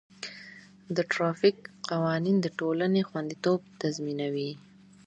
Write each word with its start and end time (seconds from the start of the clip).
د 0.95 0.97
ټرافیک 1.11 1.57
قوانین 1.91 2.37
د 2.41 2.47
ټولنې 2.59 3.01
خوندیتوب 3.09 3.59
تضمینوي. 3.81 4.51